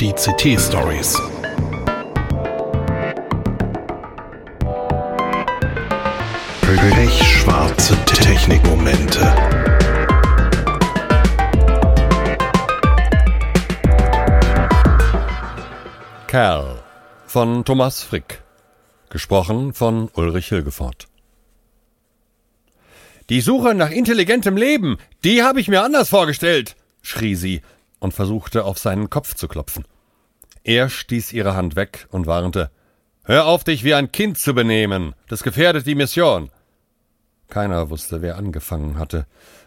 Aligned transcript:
Die 0.00 0.14
CT-Stories. 0.14 1.20
Pechschwarze 6.62 7.94
Technikmomente. 8.06 9.20
Kerl 16.28 16.82
von 17.26 17.66
Thomas 17.66 18.02
Frick. 18.02 18.40
Gesprochen 19.10 19.74
von 19.74 20.08
Ulrich 20.14 20.48
Hilgefort. 20.48 21.08
Die 23.28 23.42
Suche 23.42 23.74
nach 23.74 23.90
intelligentem 23.90 24.56
Leben, 24.56 24.96
die 25.24 25.42
habe 25.42 25.60
ich 25.60 25.68
mir 25.68 25.82
anders 25.82 26.08
vorgestellt, 26.08 26.74
schrie 27.02 27.34
sie 27.34 27.60
und 28.00 28.12
versuchte 28.12 28.64
auf 28.64 28.78
seinen 28.78 29.08
Kopf 29.10 29.34
zu 29.34 29.46
klopfen. 29.46 29.84
Er 30.64 30.88
stieß 30.88 31.32
ihre 31.32 31.54
Hand 31.54 31.76
weg 31.76 32.08
und 32.10 32.26
warnte 32.26 32.70
Hör 33.24 33.46
auf, 33.46 33.62
dich 33.62 33.84
wie 33.84 33.94
ein 33.94 34.10
Kind 34.10 34.38
zu 34.38 34.54
benehmen. 34.54 35.14
Das 35.28 35.42
gefährdet 35.42 35.86
die 35.86 35.94
Mission. 35.94 36.50
Keiner 37.48 37.90
wusste, 37.90 38.22
wer 38.22 38.36
angefangen 38.36 38.98
hatte. 38.98 39.26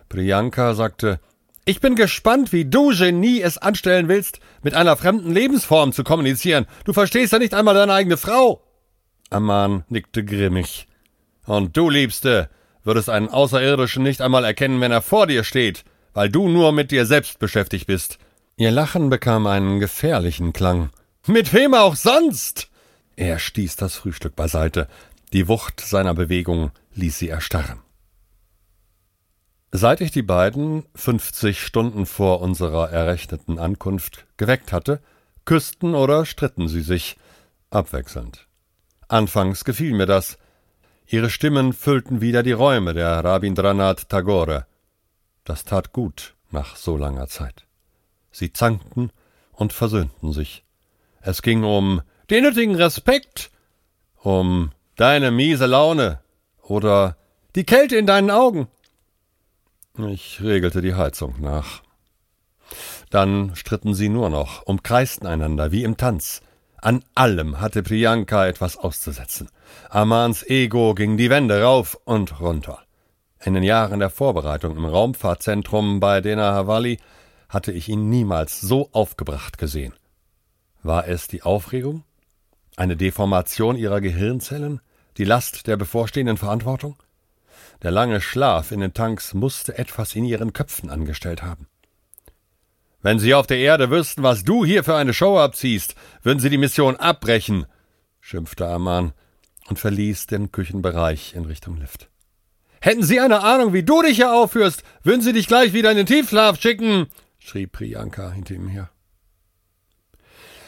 Priyanka 0.10 0.74
sagte 0.74 1.20
Ich 1.64 1.80
bin 1.80 1.96
gespannt, 1.96 2.52
wie 2.52 2.66
du, 2.66 2.90
Genie, 2.90 3.42
es 3.42 3.58
anstellen 3.58 4.10
willst, 4.10 4.40
mit 4.64 4.74
einer 4.74 4.98
fremden 4.98 5.32
Lebensform 5.32 5.94
zu 5.94 6.04
kommunizieren. 6.04 6.66
Du 6.84 6.94
verstehst 6.94 7.32
ja 7.32 7.40
nicht 7.40 7.54
einmal 7.54 7.76
deine 7.76 7.94
eigene 7.94 8.18
Frau. 8.18 8.64
Amman 9.30 9.84
nickte 9.88 10.26
grimmig. 10.26 10.88
Und 11.46 11.78
du, 11.78 11.90
Liebste, 11.90 12.50
würdest 12.84 13.10
einen 13.10 13.30
Außerirdischen 13.30 14.04
nicht 14.04 14.22
einmal 14.22 14.46
erkennen, 14.46 14.82
wenn 14.82 14.92
er 14.92 15.02
vor 15.02 15.28
dir 15.28 15.44
steht, 15.44 15.84
weil 16.14 16.30
du 16.30 16.48
nur 16.48 16.72
mit 16.72 16.92
dir 16.92 17.06
selbst 17.06 17.40
beschäftigt 17.40 17.88
bist. 17.88 18.20
Ihr 18.56 18.72
Lachen 18.72 19.10
bekam 19.10 19.48
einen 19.48 19.80
gefährlichen 19.80 20.54
Klang. 20.54 20.90
Mit 21.28 21.54
wem 21.54 21.74
auch 21.74 21.96
sonst? 21.96 22.70
Er 23.16 23.40
stieß 23.40 23.76
das 23.76 23.96
Frühstück 23.96 24.36
beiseite. 24.36 24.88
Die 25.34 25.48
Wucht 25.48 25.82
seiner 25.82 26.14
Bewegung 26.14 26.72
ließ 26.94 27.18
sie 27.18 27.30
erstarren. 27.30 27.80
Seit 29.72 30.02
ich 30.02 30.12
die 30.12 30.22
beiden, 30.22 30.86
fünfzig 30.94 31.62
Stunden 31.62 32.06
vor 32.06 32.42
unserer 32.42 32.92
errechneten 32.92 33.58
Ankunft, 33.58 34.28
geweckt 34.38 34.72
hatte, 34.72 35.02
küssten 35.46 35.96
oder 35.96 36.28
stritten 36.28 36.68
sie 36.68 36.82
sich, 36.82 37.18
abwechselnd. 37.72 38.48
Anfangs 39.08 39.66
gefiel 39.66 39.94
mir 39.94 40.06
das. 40.06 40.38
Ihre 41.08 41.32
Stimmen 41.32 41.74
füllten 41.74 42.22
wieder 42.22 42.44
die 42.44 42.52
Räume 42.52 42.94
der 42.94 43.24
Rabindranath 43.24 44.10
Tagore. 44.10 44.68
Das 45.44 45.66
tat 45.66 45.92
gut 45.94 46.36
nach 46.52 46.76
so 46.76 46.98
langer 46.98 47.28
Zeit. 47.28 47.66
Sie 48.32 48.54
zankten 48.54 49.12
und 49.52 49.74
versöhnten 49.74 50.32
sich. 50.32 50.64
Es 51.22 51.42
ging 51.42 51.64
um 51.64 52.02
den 52.30 52.44
nötigen 52.44 52.76
Respekt, 52.76 53.52
um 54.18 54.72
deine 54.96 55.32
miese 55.32 55.66
Laune 55.66 56.20
oder 56.62 57.18
die 57.56 57.66
Kälte 57.66 57.98
in 57.98 58.06
deinen 58.06 58.32
Augen. 58.32 58.68
Ich 59.98 60.42
regelte 60.42 60.82
die 60.82 60.96
Heizung 60.96 61.36
nach. 61.40 61.84
Dann 63.10 63.56
stritten 63.56 63.94
sie 63.94 64.10
nur 64.10 64.30
noch, 64.30 64.64
umkreisten 64.64 65.28
einander 65.28 65.72
wie 65.72 65.84
im 65.84 65.98
Tanz. 65.98 66.42
An 66.78 67.04
allem 67.16 67.62
hatte 67.62 67.84
Priyanka 67.84 68.48
etwas 68.48 68.76
auszusetzen. 68.78 69.50
Amans 69.90 70.44
Ego 70.44 70.96
ging 70.96 71.16
die 71.16 71.30
Wände 71.30 71.62
rauf 71.62 71.98
und 72.06 72.40
runter. 72.42 72.83
In 73.46 73.56
den 73.56 73.64
Jahren 73.64 74.00
der 74.00 74.10
Vorbereitung 74.10 74.78
im 74.78 74.86
Raumfahrtzentrum 74.86 76.00
bei 76.00 76.22
Dena 76.22 76.54
Havali 76.54 77.00
hatte 77.50 77.74
ich 77.74 77.90
ihn 77.90 78.10
niemals 78.10 78.62
so 78.62 78.88
aufgebracht 78.94 79.58
gesehen. 79.58 79.94
War 80.82 81.08
es 81.10 81.28
die 81.28 81.44
Aufregung? 81.44 82.06
Eine 82.78 82.96
Deformation 82.96 83.76
ihrer 83.76 84.00
Gehirnzellen? 84.00 84.80
Die 85.18 85.26
Last 85.26 85.68
der 85.68 85.76
bevorstehenden 85.76 86.38
Verantwortung? 86.38 86.96
Der 87.82 87.92
lange 87.92 88.22
Schlaf 88.22 88.72
in 88.72 88.80
den 88.80 88.94
Tanks 88.94 89.34
musste 89.34 89.78
etwas 89.78 90.16
in 90.16 90.24
ihren 90.24 90.54
Köpfen 90.54 90.90
angestellt 90.90 91.44
haben. 91.44 91.68
Wenn 93.02 93.20
Sie 93.20 93.34
auf 93.34 93.46
der 93.46 93.58
Erde 93.58 93.90
wüssten, 93.90 94.24
was 94.24 94.46
du 94.46 94.64
hier 94.64 94.86
für 94.86 94.96
eine 94.96 95.14
Show 95.14 95.38
abziehst, 95.38 95.96
würden 96.22 96.40
Sie 96.40 96.50
die 96.50 96.58
Mission 96.58 96.96
abbrechen, 96.96 97.66
schimpfte 98.22 98.66
Aman 98.68 99.12
und 99.68 99.80
verließ 99.80 100.28
den 100.28 100.54
Küchenbereich 100.54 101.36
in 101.36 101.44
Richtung 101.44 101.76
Lift. 101.76 102.08
Hätten 102.84 103.04
Sie 103.04 103.22
eine 103.22 103.40
Ahnung, 103.40 103.72
wie 103.72 103.84
du 103.84 104.02
dich 104.02 104.18
hier 104.18 104.34
aufführst, 104.34 104.84
würden 105.04 105.22
Sie 105.22 105.32
dich 105.32 105.48
gleich 105.48 105.72
wieder 105.72 105.90
in 105.92 105.96
den 105.96 106.06
Tiefschlaf 106.06 106.60
schicken, 106.60 107.08
schrie 107.40 107.66
Priyanka 107.66 108.30
hinter 108.32 108.56
ihm 108.56 108.68
her. 108.68 108.90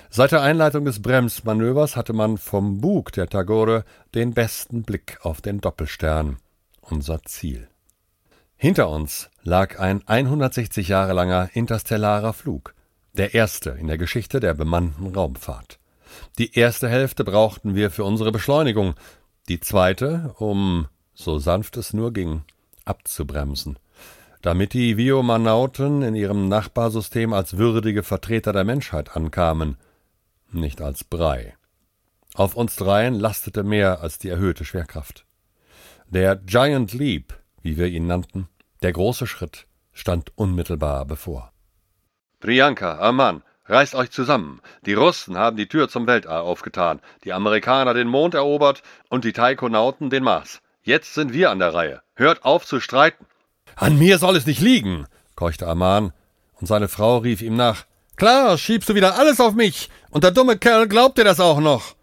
Seit 0.09 0.31
der 0.31 0.41
Einleitung 0.41 0.85
des 0.85 1.01
Bremsmanövers 1.01 1.97
hatte 1.97 2.13
man 2.13 2.37
vom 2.37 2.79
Bug 2.79 3.11
der 3.11 3.27
Tagore 3.27 3.83
den 4.13 4.33
besten 4.33 4.83
Blick 4.83 5.17
auf 5.23 5.41
den 5.41 5.59
Doppelstern, 5.59 6.37
unser 6.79 7.21
Ziel. 7.23 7.67
Hinter 8.55 8.87
uns 8.87 9.29
lag 9.43 9.77
ein 9.77 10.01
160 10.07 10.87
Jahre 10.87 11.11
langer 11.11 11.49
interstellarer 11.51 12.31
Flug, 12.31 12.75
der 13.11 13.33
erste 13.33 13.71
in 13.71 13.87
der 13.87 13.97
Geschichte 13.97 14.39
der 14.39 14.53
bemannten 14.53 15.13
Raumfahrt. 15.13 15.79
Die 16.37 16.57
erste 16.57 16.87
Hälfte 16.87 17.25
brauchten 17.25 17.75
wir 17.75 17.91
für 17.91 18.05
unsere 18.05 18.31
Beschleunigung, 18.31 18.95
die 19.49 19.59
zweite, 19.59 20.33
um, 20.37 20.87
so 21.15 21.39
sanft 21.39 21.77
es 21.77 21.93
nur 21.93 22.13
ging, 22.13 22.43
abzubremsen, 22.83 23.79
damit 24.41 24.73
die 24.73 24.97
Viomanauten 24.97 26.03
in 26.03 26.13
ihrem 26.13 26.47
Nachbarsystem 26.47 27.33
als 27.33 27.57
würdige 27.57 28.03
Vertreter 28.03 28.53
der 28.53 28.65
Menschheit 28.65 29.15
ankamen, 29.15 29.77
nicht 30.51 30.81
als 30.81 31.03
Brei. 31.03 31.55
Auf 32.35 32.55
uns 32.55 32.75
dreien 32.75 33.15
lastete 33.15 33.63
mehr 33.63 34.01
als 34.01 34.19
die 34.19 34.29
erhöhte 34.29 34.65
Schwerkraft. 34.65 35.25
Der 36.07 36.35
Giant 36.35 36.93
Leap, 36.93 37.33
wie 37.61 37.77
wir 37.77 37.87
ihn 37.87 38.07
nannten, 38.07 38.47
der 38.83 38.91
große 38.91 39.25
Schritt, 39.25 39.65
stand 39.93 40.31
unmittelbar 40.35 41.05
bevor. 41.05 41.51
Priyanka, 42.41 42.99
Aman, 42.99 43.41
reißt 43.65 43.95
euch 43.95 44.11
zusammen. 44.11 44.61
Die 44.85 44.93
Russen 44.93 45.37
haben 45.37 45.57
die 45.57 45.67
Tür 45.67 45.89
zum 45.89 46.05
Weltall 46.05 46.41
aufgetan, 46.41 47.01
die 47.23 47.33
Amerikaner 47.33 47.93
den 47.93 48.07
Mond 48.07 48.33
erobert 48.33 48.83
und 49.09 49.23
die 49.23 49.33
Taikonauten 49.33 50.09
den 50.09 50.23
Mars. 50.23 50.61
Jetzt 50.85 51.15
sind 51.15 51.33
wir 51.33 51.49
an 51.49 51.57
der 51.57 51.73
Reihe. 51.73 52.01
Hört 52.13 52.45
auf 52.45 52.63
zu 52.63 52.79
streiten. 52.79 53.25
An 53.75 53.97
mir 53.97 54.19
soll 54.19 54.35
es 54.35 54.45
nicht 54.45 54.61
liegen, 54.61 55.07
keuchte 55.35 55.67
Aman, 55.67 56.13
und 56.61 56.67
seine 56.67 56.87
Frau 56.87 57.17
rief 57.17 57.41
ihm 57.41 57.55
nach. 57.55 57.85
Klar, 58.17 58.55
schiebst 58.59 58.87
du 58.87 58.93
wieder 58.93 59.17
alles 59.17 59.39
auf 59.39 59.55
mich, 59.55 59.89
und 60.11 60.23
der 60.23 60.29
dumme 60.29 60.59
Kerl 60.59 60.87
glaubt 60.87 61.17
dir 61.17 61.23
das 61.23 61.39
auch 61.39 61.59
noch. 61.59 61.95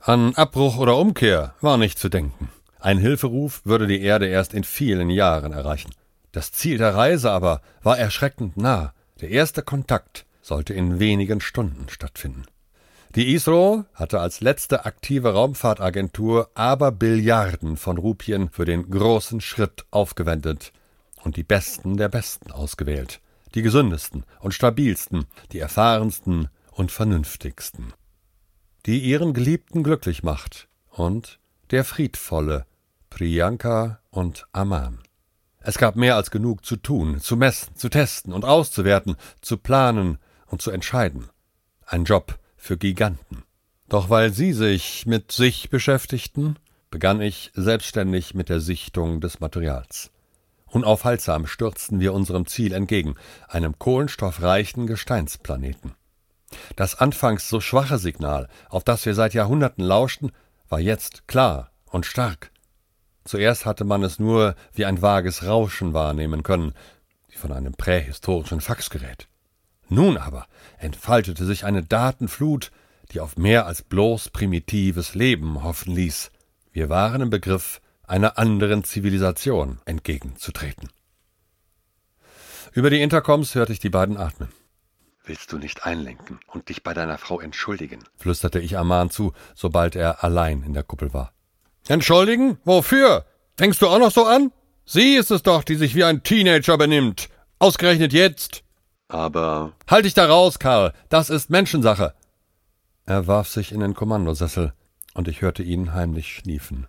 An 0.00 0.34
Abbruch 0.34 0.76
oder 0.76 0.98
Umkehr 0.98 1.54
war 1.62 1.78
nicht 1.78 1.98
zu 1.98 2.10
denken. 2.10 2.50
Ein 2.78 2.98
Hilferuf 2.98 3.62
würde 3.64 3.86
die 3.86 4.02
Erde 4.02 4.26
erst 4.26 4.52
in 4.52 4.64
vielen 4.64 5.08
Jahren 5.08 5.52
erreichen. 5.52 5.92
Das 6.30 6.52
Ziel 6.52 6.76
der 6.76 6.94
Reise 6.94 7.30
aber 7.30 7.62
war 7.82 7.98
erschreckend 7.98 8.58
nah. 8.58 8.92
Der 9.22 9.30
erste 9.30 9.62
Kontakt 9.62 10.26
sollte 10.42 10.74
in 10.74 11.00
wenigen 11.00 11.40
Stunden 11.40 11.88
stattfinden. 11.88 12.44
Die 13.14 13.32
ISRO 13.32 13.84
hatte 13.94 14.18
als 14.18 14.40
letzte 14.40 14.86
aktive 14.86 15.34
Raumfahrtagentur 15.34 16.50
aber 16.54 16.90
Billiarden 16.90 17.76
von 17.76 17.96
Rupien 17.96 18.50
für 18.50 18.64
den 18.64 18.90
großen 18.90 19.40
Schritt 19.40 19.86
aufgewendet 19.92 20.72
und 21.22 21.36
die 21.36 21.44
Besten 21.44 21.96
der 21.96 22.08
Besten 22.08 22.50
ausgewählt, 22.50 23.20
die 23.54 23.62
gesündesten 23.62 24.24
und 24.40 24.52
stabilsten, 24.52 25.26
die 25.52 25.60
erfahrensten 25.60 26.48
und 26.72 26.90
vernünftigsten, 26.90 27.92
die 28.84 28.98
ihren 28.98 29.32
Geliebten 29.32 29.84
glücklich 29.84 30.24
macht 30.24 30.66
und 30.90 31.38
der 31.70 31.84
friedvolle, 31.84 32.66
Priyanka 33.10 34.00
und 34.10 34.48
Aman. 34.50 34.98
Es 35.60 35.78
gab 35.78 35.94
mehr 35.94 36.16
als 36.16 36.32
genug 36.32 36.64
zu 36.64 36.74
tun, 36.74 37.20
zu 37.20 37.36
messen, 37.36 37.76
zu 37.76 37.88
testen 37.88 38.32
und 38.32 38.44
auszuwerten, 38.44 39.14
zu 39.40 39.56
planen 39.56 40.18
und 40.46 40.62
zu 40.62 40.72
entscheiden. 40.72 41.28
Ein 41.86 42.02
Job 42.02 42.40
für 42.64 42.78
Giganten. 42.78 43.42
Doch 43.90 44.08
weil 44.08 44.32
sie 44.32 44.54
sich 44.54 45.04
mit 45.04 45.32
sich 45.32 45.68
beschäftigten, 45.68 46.56
begann 46.90 47.20
ich 47.20 47.52
selbstständig 47.54 48.34
mit 48.34 48.48
der 48.48 48.60
Sichtung 48.60 49.20
des 49.20 49.38
Materials. 49.38 50.10
Unaufhaltsam 50.64 51.46
stürzten 51.46 52.00
wir 52.00 52.14
unserem 52.14 52.46
Ziel 52.46 52.72
entgegen, 52.72 53.16
einem 53.48 53.78
kohlenstoffreichen 53.78 54.86
Gesteinsplaneten. 54.86 55.92
Das 56.74 56.94
anfangs 56.94 57.50
so 57.50 57.60
schwache 57.60 57.98
Signal, 57.98 58.48
auf 58.70 58.82
das 58.82 59.04
wir 59.04 59.14
seit 59.14 59.34
Jahrhunderten 59.34 59.84
lauschten, 59.84 60.32
war 60.70 60.80
jetzt 60.80 61.28
klar 61.28 61.70
und 61.90 62.06
stark. 62.06 62.50
Zuerst 63.24 63.66
hatte 63.66 63.84
man 63.84 64.02
es 64.02 64.18
nur 64.18 64.54
wie 64.72 64.86
ein 64.86 65.02
vages 65.02 65.44
Rauschen 65.46 65.92
wahrnehmen 65.92 66.42
können, 66.42 66.72
wie 67.28 67.36
von 67.36 67.52
einem 67.52 67.74
prähistorischen 67.74 68.62
Faxgerät. 68.62 69.28
Nun 69.88 70.16
aber 70.16 70.46
entfaltete 70.78 71.44
sich 71.44 71.64
eine 71.64 71.82
Datenflut, 71.82 72.70
die 73.12 73.20
auf 73.20 73.36
mehr 73.36 73.66
als 73.66 73.82
bloß 73.82 74.30
primitives 74.30 75.14
Leben 75.14 75.62
hoffen 75.62 75.94
ließ. 75.94 76.30
Wir 76.72 76.88
waren 76.88 77.20
im 77.20 77.30
Begriff, 77.30 77.80
einer 78.06 78.38
anderen 78.38 78.84
Zivilisation 78.84 79.80
entgegenzutreten. 79.84 80.90
Über 82.72 82.90
die 82.90 83.00
Intercoms 83.00 83.54
hörte 83.54 83.72
ich 83.72 83.78
die 83.78 83.90
beiden 83.90 84.16
atmen. 84.16 84.48
Willst 85.24 85.52
du 85.52 85.58
nicht 85.58 85.86
einlenken 85.86 86.38
und 86.48 86.68
dich 86.68 86.82
bei 86.82 86.92
deiner 86.92 87.16
Frau 87.16 87.40
entschuldigen? 87.40 88.00
flüsterte 88.16 88.58
ich 88.58 88.76
Aman 88.76 89.10
zu, 89.10 89.32
sobald 89.54 89.96
er 89.96 90.22
allein 90.22 90.62
in 90.62 90.74
der 90.74 90.82
Kuppel 90.82 91.14
war. 91.14 91.32
Entschuldigen? 91.88 92.58
Wofür? 92.64 93.24
Fängst 93.56 93.80
du 93.80 93.88
auch 93.88 93.98
noch 93.98 94.10
so 94.10 94.26
an? 94.26 94.52
Sie 94.84 95.14
ist 95.14 95.30
es 95.30 95.42
doch, 95.42 95.64
die 95.64 95.76
sich 95.76 95.94
wie 95.94 96.04
ein 96.04 96.22
Teenager 96.24 96.76
benimmt. 96.76 97.30
Ausgerechnet 97.58 98.12
jetzt. 98.12 98.63
Aber. 99.14 99.72
Halt 99.88 100.06
dich 100.06 100.14
da 100.14 100.26
raus, 100.26 100.58
Karl. 100.58 100.92
Das 101.08 101.30
ist 101.30 101.48
Menschensache. 101.48 102.14
Er 103.06 103.28
warf 103.28 103.48
sich 103.48 103.70
in 103.70 103.78
den 103.78 103.94
Kommandosessel, 103.94 104.72
und 105.14 105.28
ich 105.28 105.40
hörte 105.40 105.62
ihn 105.62 105.94
heimlich 105.94 106.34
schniefen. 106.34 106.88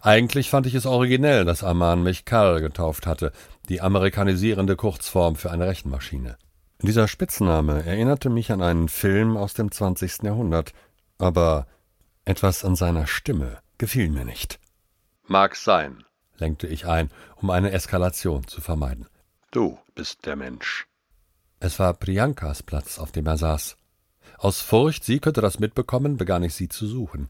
Eigentlich 0.00 0.48
fand 0.48 0.66
ich 0.66 0.74
es 0.74 0.86
originell, 0.86 1.44
dass 1.44 1.64
Aman 1.64 2.02
mich 2.02 2.24
Karl 2.24 2.62
getauft 2.62 3.06
hatte, 3.06 3.32
die 3.68 3.82
amerikanisierende 3.82 4.74
Kurzform 4.74 5.36
für 5.36 5.50
eine 5.50 5.66
Rechenmaschine. 5.66 6.38
Dieser 6.80 7.08
Spitzname 7.08 7.84
erinnerte 7.84 8.30
mich 8.30 8.50
an 8.50 8.62
einen 8.62 8.88
Film 8.88 9.36
aus 9.36 9.52
dem 9.52 9.70
20. 9.70 10.22
Jahrhundert, 10.22 10.72
aber 11.18 11.66
etwas 12.24 12.64
an 12.64 12.74
seiner 12.74 13.06
Stimme 13.06 13.58
gefiel 13.76 14.08
mir 14.08 14.24
nicht. 14.24 14.58
Mag 15.26 15.56
sein, 15.56 16.04
lenkte 16.38 16.66
ich 16.66 16.86
ein, 16.86 17.10
um 17.36 17.50
eine 17.50 17.70
Eskalation 17.72 18.46
zu 18.46 18.62
vermeiden. 18.62 19.08
Du 19.50 19.78
bist 19.94 20.24
der 20.24 20.36
Mensch. 20.36 20.86
Es 21.64 21.78
war 21.78 21.94
Priyankas 21.94 22.64
Platz, 22.64 22.98
auf 22.98 23.12
dem 23.12 23.24
er 23.26 23.36
saß. 23.36 23.76
Aus 24.36 24.60
Furcht, 24.60 25.04
sie 25.04 25.20
könnte 25.20 25.40
das 25.40 25.60
mitbekommen, 25.60 26.16
begann 26.16 26.42
ich 26.42 26.54
sie 26.54 26.68
zu 26.68 26.88
suchen. 26.88 27.28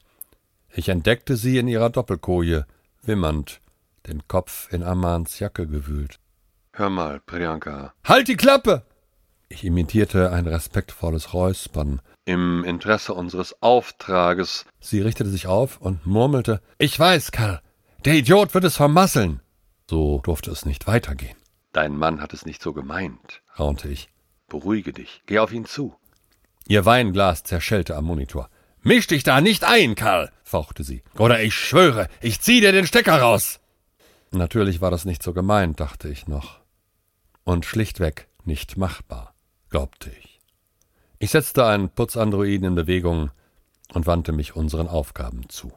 Ich 0.72 0.88
entdeckte 0.88 1.36
sie 1.36 1.58
in 1.58 1.68
ihrer 1.68 1.90
Doppelkoje, 1.90 2.64
wimmernd, 3.02 3.60
den 4.06 4.26
Kopf 4.28 4.72
in 4.72 4.82
Amans 4.82 5.38
Jacke 5.38 5.66
gewühlt. 5.66 6.18
Hör 6.72 6.88
mal, 6.88 7.20
Priyanka. 7.20 7.92
Halt 8.04 8.28
die 8.28 8.38
Klappe! 8.38 8.86
Ich 9.50 9.64
imitierte 9.64 10.32
ein 10.32 10.46
respektvolles 10.46 11.34
Räuspern. 11.34 12.00
Im 12.24 12.64
Interesse 12.64 13.12
unseres 13.12 13.60
Auftrages. 13.60 14.64
Sie 14.80 15.02
richtete 15.02 15.28
sich 15.28 15.46
auf 15.46 15.76
und 15.76 16.06
murmelte 16.06 16.62
Ich 16.78 16.98
weiß, 16.98 17.32
Karl. 17.32 17.60
Der 18.06 18.14
Idiot 18.14 18.54
wird 18.54 18.64
es 18.64 18.76
vermasseln. 18.76 19.42
So 19.90 20.22
durfte 20.24 20.50
es 20.50 20.64
nicht 20.64 20.86
weitergehen. 20.86 21.36
Dein 21.74 21.94
Mann 21.96 22.22
hat 22.22 22.32
es 22.32 22.46
nicht 22.46 22.62
so 22.62 22.72
gemeint, 22.72 23.42
raunte 23.58 23.88
ich. 23.88 24.11
Beruhige 24.52 24.92
dich. 24.92 25.22
Geh 25.24 25.38
auf 25.38 25.50
ihn 25.50 25.64
zu. 25.64 25.94
Ihr 26.68 26.84
Weinglas 26.84 27.42
zerschellte 27.42 27.96
am 27.96 28.04
Monitor. 28.04 28.50
Misch 28.82 29.06
dich 29.06 29.24
da 29.24 29.40
nicht 29.40 29.64
ein, 29.64 29.94
Karl, 29.94 30.30
fauchte 30.44 30.84
sie. 30.84 31.02
Oder 31.16 31.42
ich 31.42 31.54
schwöre, 31.54 32.06
ich 32.20 32.42
zieh 32.42 32.60
dir 32.60 32.70
den 32.70 32.86
Stecker 32.86 33.18
raus. 33.22 33.60
Natürlich 34.30 34.82
war 34.82 34.90
das 34.90 35.06
nicht 35.06 35.22
so 35.22 35.32
gemeint, 35.32 35.80
dachte 35.80 36.10
ich 36.10 36.28
noch. 36.28 36.60
Und 37.44 37.64
schlichtweg 37.64 38.28
nicht 38.44 38.76
machbar 38.76 39.34
glaubte 39.70 40.10
ich. 40.10 40.38
Ich 41.18 41.30
setzte 41.30 41.64
einen 41.64 41.88
Putzandroiden 41.88 42.66
in 42.66 42.74
Bewegung 42.74 43.30
und 43.94 44.06
wandte 44.06 44.32
mich 44.32 44.54
unseren 44.54 44.86
Aufgaben 44.86 45.48
zu. 45.48 45.72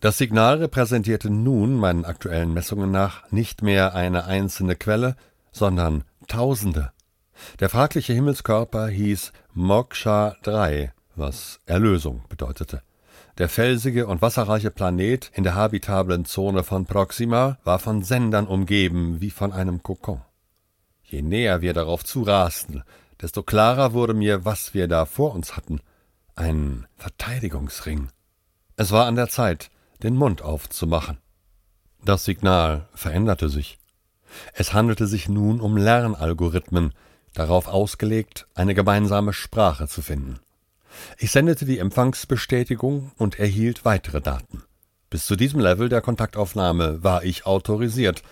Das 0.00 0.18
Signal 0.18 0.58
repräsentierte 0.58 1.30
nun 1.30 1.76
meinen 1.76 2.04
aktuellen 2.04 2.52
Messungen 2.52 2.90
nach 2.90 3.32
nicht 3.32 3.62
mehr 3.62 3.94
eine 3.94 4.26
einzelne 4.26 4.76
Quelle, 4.76 5.16
sondern 5.50 6.04
Tausende. 6.26 6.92
Der 7.60 7.68
fragliche 7.68 8.12
Himmelskörper 8.12 8.88
hieß 8.88 9.32
Moksha 9.54 10.36
3, 10.42 10.92
was 11.14 11.60
Erlösung 11.66 12.22
bedeutete. 12.28 12.82
Der 13.38 13.48
felsige 13.48 14.06
und 14.06 14.22
wasserreiche 14.22 14.70
Planet 14.70 15.30
in 15.34 15.44
der 15.44 15.54
habitablen 15.54 16.24
Zone 16.24 16.64
von 16.64 16.86
Proxima 16.86 17.58
war 17.64 17.78
von 17.78 18.02
Sendern 18.02 18.46
umgeben 18.46 19.20
wie 19.20 19.30
von 19.30 19.52
einem 19.52 19.82
Kokon. 19.82 20.22
Je 21.02 21.22
näher 21.22 21.60
wir 21.60 21.74
darauf 21.74 22.02
zurasten, 22.04 22.82
desto 23.20 23.42
klarer 23.42 23.92
wurde 23.92 24.14
mir, 24.14 24.44
was 24.44 24.74
wir 24.74 24.88
da 24.88 25.04
vor 25.04 25.34
uns 25.34 25.56
hatten. 25.56 25.80
Ein 26.34 26.86
Verteidigungsring. 26.96 28.08
Es 28.76 28.90
war 28.90 29.06
an 29.06 29.16
der 29.16 29.28
Zeit, 29.28 29.70
den 30.02 30.16
Mund 30.16 30.42
aufzumachen. 30.42 31.18
Das 32.04 32.24
Signal 32.24 32.88
veränderte 32.94 33.48
sich. 33.48 33.78
Es 34.52 34.72
handelte 34.72 35.06
sich 35.06 35.28
nun 35.28 35.60
um 35.60 35.76
Lernalgorithmen, 35.76 36.92
darauf 37.38 37.68
ausgelegt, 37.68 38.46
eine 38.54 38.74
gemeinsame 38.74 39.32
Sprache 39.32 39.88
zu 39.88 40.02
finden. 40.02 40.40
Ich 41.18 41.30
sendete 41.30 41.66
die 41.66 41.78
Empfangsbestätigung 41.78 43.12
und 43.16 43.38
erhielt 43.38 43.84
weitere 43.84 44.20
Daten. 44.20 44.62
Bis 45.10 45.26
zu 45.26 45.36
diesem 45.36 45.60
Level 45.60 45.88
der 45.88 46.00
Kontaktaufnahme 46.00 47.02
war 47.02 47.24
ich 47.24 47.46
autorisiert, 47.46 48.22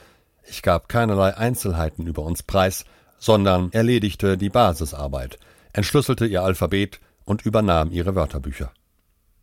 ich 0.46 0.62
gab 0.62 0.88
keinerlei 0.88 1.36
Einzelheiten 1.36 2.06
über 2.06 2.22
uns 2.22 2.42
preis, 2.42 2.84
sondern 3.18 3.72
erledigte 3.72 4.36
die 4.36 4.50
Basisarbeit, 4.50 5.38
entschlüsselte 5.72 6.26
ihr 6.26 6.42
Alphabet 6.42 7.00
und 7.24 7.46
übernahm 7.46 7.90
ihre 7.90 8.14
Wörterbücher. 8.14 8.72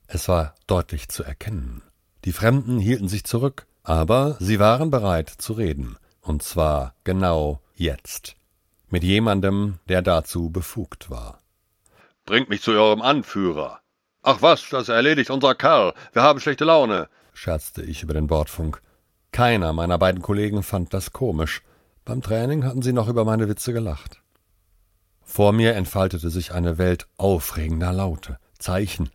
Es 0.08 0.28
war 0.28 0.56
deutlich 0.68 1.10
zu 1.10 1.24
erkennen. 1.24 1.82
Die 2.26 2.34
Fremden 2.34 2.80
hielten 2.80 3.08
sich 3.08 3.24
zurück, 3.24 3.66
aber 3.84 4.38
sie 4.40 4.60
waren 4.60 4.92
bereit 4.92 5.30
zu 5.30 5.54
reden, 5.54 5.98
und 6.22 6.44
zwar 6.44 6.94
genau 7.04 7.62
jetzt, 7.76 8.36
mit 8.92 9.04
jemandem, 9.04 9.80
der 9.90 10.02
dazu 10.02 10.50
befugt 10.50 11.10
war. 11.10 11.42
Bringt 12.26 12.50
mich 12.50 12.62
zu 12.62 12.72
eurem 12.72 13.02
Anführer. 13.02 13.80
Ach 14.22 14.42
was, 14.42 14.70
das 14.70 14.90
erledigt 14.90 15.32
unser 15.32 15.56
Kerl. 15.56 15.94
Wir 16.14 16.22
haben 16.22 16.40
schlechte 16.40 16.66
Laune, 16.66 17.10
scherzte 17.34 17.82
ich 17.82 18.04
über 18.04 18.14
den 18.14 18.28
Bordfunk. 18.28 18.82
Keiner 19.32 19.74
meiner 19.74 19.98
beiden 19.98 20.22
Kollegen 20.22 20.62
fand 20.62 20.94
das 20.94 21.12
komisch. 21.12 21.62
Beim 22.06 22.22
Training 22.22 22.64
hatten 22.64 22.82
sie 22.82 22.94
noch 22.94 23.08
über 23.08 23.26
meine 23.26 23.48
Witze 23.48 23.74
gelacht. 23.74 24.22
Vor 25.24 25.54
mir 25.54 25.76
entfaltete 25.76 26.30
sich 26.30 26.52
eine 26.52 26.78
Welt 26.78 27.08
aufregender 27.18 27.94
Laute, 27.94 28.38
Zeichen 28.60 29.10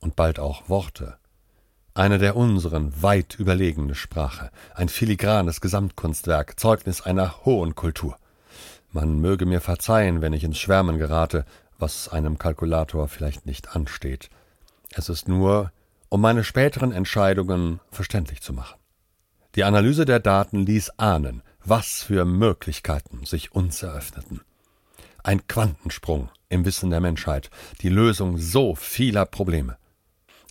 und 0.00 0.16
bald 0.16 0.40
auch 0.40 0.68
Worte. 0.68 1.16
Eine 1.94 2.18
der 2.18 2.34
unseren 2.34 3.02
weit 3.02 3.36
überlegene 3.38 3.94
Sprache, 3.94 4.50
ein 4.74 4.88
filigranes 4.88 5.60
Gesamtkunstwerk, 5.60 6.58
Zeugnis 6.58 7.02
einer 7.02 7.44
hohen 7.44 7.76
Kultur. 7.76 8.18
Man 8.94 9.20
möge 9.20 9.44
mir 9.44 9.60
verzeihen, 9.60 10.22
wenn 10.22 10.32
ich 10.32 10.44
ins 10.44 10.56
Schwärmen 10.56 10.98
gerate, 10.98 11.44
was 11.78 12.08
einem 12.08 12.38
Kalkulator 12.38 13.08
vielleicht 13.08 13.44
nicht 13.44 13.74
ansteht. 13.74 14.30
Es 14.92 15.08
ist 15.08 15.26
nur, 15.26 15.72
um 16.10 16.20
meine 16.20 16.44
späteren 16.44 16.92
Entscheidungen 16.92 17.80
verständlich 17.90 18.40
zu 18.40 18.52
machen. 18.52 18.78
Die 19.56 19.64
Analyse 19.64 20.04
der 20.04 20.20
Daten 20.20 20.64
ließ 20.64 20.96
ahnen, 20.96 21.42
was 21.64 22.04
für 22.04 22.24
Möglichkeiten 22.24 23.26
sich 23.26 23.50
uns 23.50 23.82
eröffneten. 23.82 24.42
Ein 25.24 25.44
Quantensprung 25.48 26.28
im 26.48 26.64
Wissen 26.64 26.90
der 26.90 27.00
Menschheit, 27.00 27.50
die 27.80 27.88
Lösung 27.88 28.38
so 28.38 28.76
vieler 28.76 29.26
Probleme. 29.26 29.76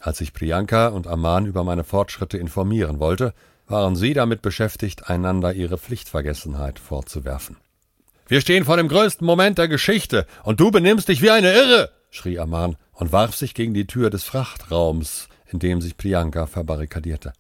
Als 0.02 0.20
ich 0.20 0.34
Priyanka 0.34 0.90
und 0.90 1.08
Aman 1.08 1.46
über 1.46 1.64
meine 1.64 1.86
Fortschritte 1.86 2.38
informieren 2.38 3.00
wollte, 3.00 3.34
waren 3.68 3.96
sie 3.96 4.14
damit 4.14 4.42
beschäftigt, 4.42 5.10
einander 5.10 5.54
ihre 5.54 5.78
Pflichtvergessenheit 5.78 6.78
vorzuwerfen. 6.78 7.56
Wir 8.28 8.40
stehen 8.40 8.64
vor 8.64 8.78
dem 8.78 8.88
größten 8.88 9.26
Moment 9.26 9.58
der 9.58 9.68
Geschichte, 9.68 10.26
und 10.44 10.60
du 10.60 10.72
benimmst 10.72 11.10
dich 11.10 11.22
wie 11.22 11.30
eine 11.30 11.54
Irre, 11.54 11.92
schrie 12.10 12.40
Aman 12.40 12.78
und 12.94 13.12
warf 13.12 13.36
sich 13.36 13.54
gegen 13.54 13.74
die 13.74 13.88
Tür 13.88 14.10
des 14.10 14.24
Frachtraums, 14.24 15.28
in 15.52 15.60
dem 15.60 15.82
sich 15.82 15.98
Priyanka 15.98 16.48
verbarrikadierte. 16.48 17.34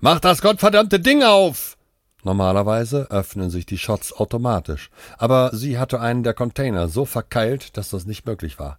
Mach 0.00 0.20
das 0.20 0.40
gottverdammte 0.40 1.00
Ding 1.00 1.22
auf! 1.24 1.76
Normalerweise 2.22 3.10
öffnen 3.10 3.50
sich 3.50 3.66
die 3.66 3.78
Shots 3.78 4.12
automatisch, 4.12 4.90
aber 5.18 5.50
sie 5.54 5.78
hatte 5.78 6.00
einen 6.00 6.22
der 6.22 6.34
Container 6.34 6.88
so 6.88 7.04
verkeilt, 7.04 7.76
dass 7.76 7.90
das 7.90 8.06
nicht 8.06 8.26
möglich 8.26 8.58
war. 8.58 8.78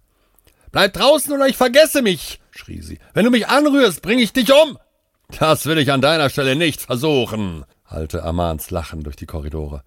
Bleib 0.72 0.92
draußen 0.92 1.32
oder 1.32 1.46
ich 1.46 1.56
vergesse 1.56 2.00
mich, 2.00 2.40
schrie 2.50 2.80
sie. 2.80 2.98
Wenn 3.12 3.24
du 3.24 3.30
mich 3.30 3.48
anrührst, 3.48 4.02
bring 4.02 4.18
ich 4.18 4.32
dich 4.32 4.52
um. 4.52 4.78
Das 5.38 5.66
will 5.66 5.78
ich 5.78 5.92
an 5.92 6.00
deiner 6.00 6.30
Stelle 6.30 6.56
nicht 6.56 6.80
versuchen, 6.80 7.64
hallte 7.86 8.22
Amans 8.22 8.70
Lachen 8.70 9.02
durch 9.02 9.16
die 9.16 9.26
Korridore. 9.26 9.82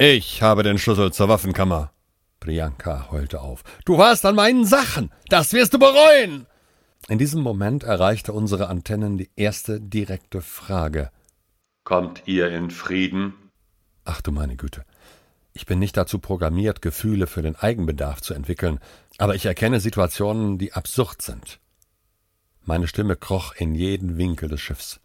Ich 0.00 0.42
habe 0.42 0.62
den 0.62 0.78
Schlüssel 0.78 1.12
zur 1.12 1.28
Waffenkammer. 1.28 1.90
Priyanka 2.38 3.10
heulte 3.10 3.40
auf. 3.40 3.64
Du 3.84 3.98
warst 3.98 4.24
an 4.24 4.36
meinen 4.36 4.64
Sachen. 4.64 5.10
Das 5.28 5.52
wirst 5.52 5.74
du 5.74 5.80
bereuen. 5.80 6.46
In 7.08 7.18
diesem 7.18 7.42
Moment 7.42 7.82
erreichte 7.82 8.32
unsere 8.32 8.68
Antennen 8.68 9.18
die 9.18 9.28
erste 9.34 9.80
direkte 9.80 10.40
Frage. 10.40 11.10
Kommt 11.82 12.22
ihr 12.26 12.48
in 12.48 12.70
Frieden? 12.70 13.34
Ach 14.04 14.22
du 14.22 14.30
meine 14.30 14.54
Güte. 14.54 14.84
Ich 15.52 15.66
bin 15.66 15.80
nicht 15.80 15.96
dazu 15.96 16.20
programmiert, 16.20 16.80
Gefühle 16.80 17.26
für 17.26 17.42
den 17.42 17.56
Eigenbedarf 17.56 18.22
zu 18.22 18.34
entwickeln, 18.34 18.78
aber 19.16 19.34
ich 19.34 19.46
erkenne 19.46 19.80
Situationen, 19.80 20.58
die 20.58 20.74
absurd 20.74 21.22
sind. 21.22 21.58
Meine 22.64 22.86
Stimme 22.86 23.16
kroch 23.16 23.52
in 23.56 23.74
jeden 23.74 24.16
Winkel 24.16 24.48
des 24.48 24.60
Schiffs. 24.60 25.00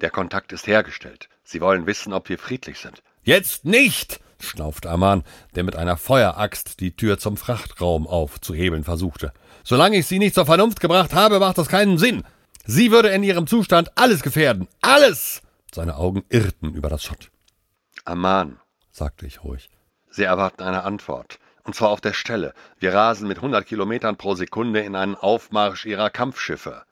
Der 0.00 0.10
Kontakt 0.10 0.52
ist 0.52 0.68
hergestellt. 0.68 1.28
Sie 1.42 1.60
wollen 1.60 1.86
wissen, 1.86 2.12
ob 2.12 2.28
wir 2.28 2.38
friedlich 2.38 2.78
sind. 2.78 3.02
Jetzt 3.22 3.64
nicht! 3.64 4.20
schnaufte 4.38 4.88
Aman, 4.90 5.22
der 5.54 5.64
mit 5.64 5.76
einer 5.76 5.96
Feueraxt 5.96 6.80
die 6.80 6.96
Tür 6.96 7.18
zum 7.18 7.36
Frachtraum 7.36 8.06
aufzuhebeln 8.06 8.84
versuchte. 8.84 9.32
Solange 9.64 9.98
ich 9.98 10.06
sie 10.06 10.18
nicht 10.18 10.34
zur 10.34 10.46
Vernunft 10.46 10.80
gebracht 10.80 11.12
habe, 11.12 11.38
macht 11.38 11.58
das 11.58 11.68
keinen 11.68 11.98
Sinn. 11.98 12.24
Sie 12.64 12.90
würde 12.90 13.10
in 13.10 13.22
ihrem 13.22 13.46
Zustand 13.46 13.96
alles 13.96 14.22
gefährden. 14.22 14.68
Alles! 14.80 15.42
Seine 15.74 15.96
Augen 15.96 16.24
irrten 16.30 16.74
über 16.74 16.88
das 16.88 17.04
Schott. 17.04 17.30
Aman, 18.04 18.58
sagte 18.90 19.26
ich 19.26 19.44
ruhig. 19.44 19.68
Sie 20.10 20.24
erwarten 20.24 20.62
eine 20.62 20.84
Antwort. 20.84 21.38
und 21.64 21.74
zwar 21.74 21.90
auf 21.90 22.00
der 22.00 22.14
Stelle. 22.14 22.54
Wir 22.78 22.94
rasen 22.94 23.28
mit 23.28 23.36
100 23.36 23.66
Kilometern 23.66 24.16
pro 24.16 24.34
Sekunde 24.34 24.80
in 24.80 24.96
einen 24.96 25.14
Aufmarsch 25.14 25.84
ihrer 25.86 26.10
Kampfschiffe. 26.10 26.82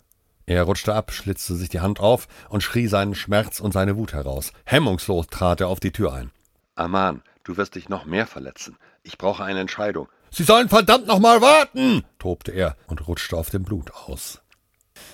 Er 0.48 0.62
rutschte 0.62 0.94
ab, 0.94 1.12
schlitzte 1.12 1.56
sich 1.56 1.68
die 1.68 1.80
Hand 1.80 2.00
auf 2.00 2.26
und 2.48 2.62
schrie 2.62 2.86
seinen 2.86 3.14
Schmerz 3.14 3.60
und 3.60 3.72
seine 3.72 3.98
Wut 3.98 4.14
heraus. 4.14 4.54
Hemmungslos 4.64 5.26
trat 5.26 5.60
er 5.60 5.68
auf 5.68 5.78
die 5.78 5.92
Tür 5.92 6.14
ein. 6.14 6.30
Aman, 6.74 7.20
du 7.44 7.58
wirst 7.58 7.74
dich 7.74 7.90
noch 7.90 8.06
mehr 8.06 8.26
verletzen. 8.26 8.78
Ich 9.02 9.18
brauche 9.18 9.44
eine 9.44 9.60
Entscheidung. 9.60 10.08
Sie 10.30 10.44
sollen 10.44 10.70
verdammt 10.70 11.06
noch 11.06 11.18
mal 11.18 11.42
warten, 11.42 12.02
tobte 12.18 12.52
er 12.52 12.78
und 12.86 13.06
rutschte 13.06 13.36
auf 13.36 13.50
dem 13.50 13.62
Blut 13.62 13.90
aus. 13.90 14.40